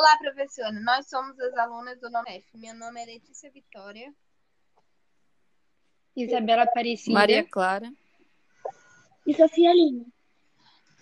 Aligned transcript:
Olá, 0.00 0.16
professora. 0.16 0.72
Nós 0.72 1.10
somos 1.10 1.38
as 1.38 1.52
alunas 1.58 2.00
do 2.00 2.08
NOMEF. 2.08 2.46
Meu 2.54 2.74
nome 2.74 3.02
é 3.02 3.04
Letícia 3.04 3.50
Vitória. 3.50 4.10
Isabela 6.16 6.62
Aparecida. 6.62 7.12
Maria 7.12 7.46
Clara. 7.46 7.92
E 9.26 9.34
Sofia 9.34 9.74
Lima. 9.74 10.06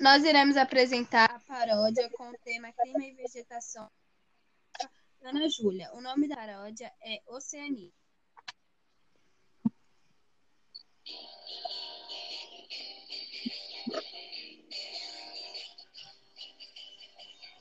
Nós 0.01 0.25
iremos 0.25 0.57
apresentar 0.57 1.31
a 1.31 1.39
paródia 1.39 2.11
com 2.11 2.29
o 2.29 2.39
tema 2.39 2.73
Clima 2.73 3.05
e 3.05 3.15
Vegetação. 3.15 3.89
Ana 5.23 5.49
Júlia. 5.49 5.93
O 5.95 6.01
nome 6.01 6.27
da 6.27 6.35
paródia 6.35 6.93
é 7.01 7.23
Oceania. 7.29 7.93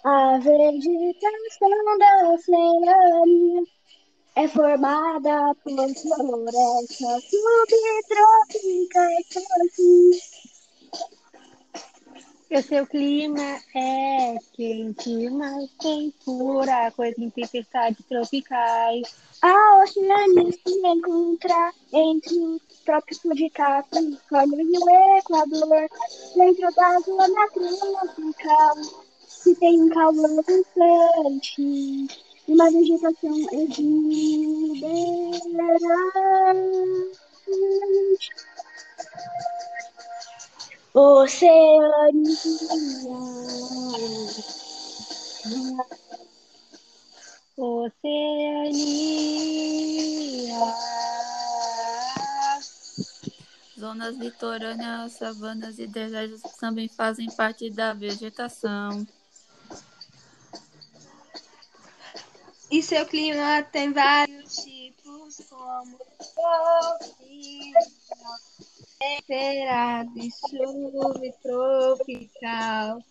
A 0.03 0.37
vegetação 0.37 1.97
da 1.97 2.29
Oceania 2.33 3.63
é 4.35 4.47
formada 4.47 5.55
por 5.63 5.73
florestas 5.73 7.23
subtropicais 7.29 9.27
tropicais. 9.27 10.47
O 12.49 12.61
seu 12.61 12.87
clima 12.87 13.59
é 13.75 14.37
quente, 14.53 15.29
mas 15.31 15.69
tem 15.81 16.13
pura 16.23 16.91
coisa 16.91 17.21
em 17.21 17.29
tempestades 17.29 18.05
tropicais. 18.05 19.15
A 19.41 19.83
Oceania 19.83 20.51
se 20.51 20.87
encontra 20.87 21.73
entre 21.91 22.39
os 22.39 22.61
trópicos 22.85 23.35
de 23.35 23.49
Capricórnio 23.49 24.61
e 24.61 24.77
o 24.77 25.17
Equador, 25.17 25.89
dentro 26.35 26.73
da 26.73 26.99
zona 26.99 27.49
tropical, 27.49 28.75
que 29.47 29.55
tem 29.55 29.81
um 29.81 29.89
calor 29.89 30.43
constante 30.43 31.61
e 31.61 32.07
uma 32.47 32.69
vegetação 32.69 33.31
exuberante. 33.53 33.97
Oceania. 40.93 41.47
Oceania. 47.55 48.17
Zonas 53.79 54.17
litorâneas, 54.17 55.13
savanas 55.13 55.79
e 55.79 55.87
desertos 55.87 56.41
também 56.59 56.89
fazem 56.89 57.27
parte 57.29 57.69
da 57.69 57.93
vegetação. 57.93 59.07
E 62.69 62.83
seu 62.83 63.05
clima 63.05 63.63
tem 63.71 63.93
vários 63.93 64.57
tipos, 64.57 65.37
como 65.49 65.97
tropical, 66.35 67.07
temperado 68.99 70.11
e 70.17 70.29
subtropical. 71.29 73.01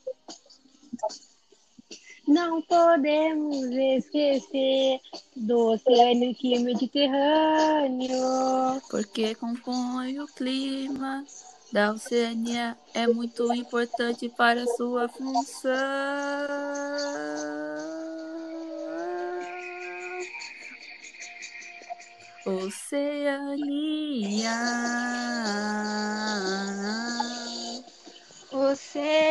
Não 2.29 2.61
podemos 2.63 3.67
esquecer 3.71 5.01
do 5.37 5.73
oceano 5.73 6.35
e 6.43 6.59
Mediterrâneo. 6.59 8.21
Porque 8.91 9.35
compõe 9.37 10.21
o 10.21 10.27
clima 10.27 11.25
da 11.73 11.93
Oceania 11.93 12.77
é 12.95 13.07
muito 13.07 13.53
importante 13.55 14.29
para 14.29 14.67
sua 14.77 15.09
função. 15.09 15.71
Oceania. 22.47 23.57
Você 28.53 29.26